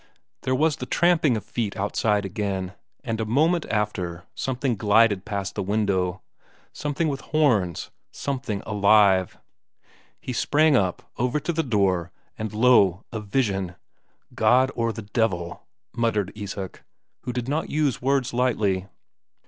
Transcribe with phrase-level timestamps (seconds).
[0.41, 2.35] There was the tramping of feet again outside,
[3.05, 6.23] and a moment after something gliding past the window;
[6.73, 9.37] something with horns, something alive.
[10.19, 13.75] He sprang up, over to the door, and lo, a vision!
[14.33, 16.83] "God or the devil," muttered Isak,
[17.19, 18.87] who did not use words lightly.